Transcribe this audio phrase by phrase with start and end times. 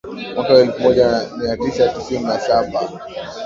[0.35, 2.89] Mwaka wa elfu moja mia tisa tisini na saba